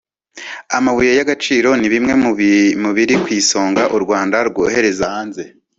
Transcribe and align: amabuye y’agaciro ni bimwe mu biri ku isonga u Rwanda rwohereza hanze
amabuye 0.77 1.11
y’agaciro 1.17 1.69
ni 1.79 1.87
bimwe 1.93 2.13
mu 2.81 2.89
biri 2.97 3.15
ku 3.23 3.27
isonga 3.39 3.83
u 3.95 3.99
Rwanda 4.03 4.37
rwohereza 4.49 5.03
hanze 5.15 5.43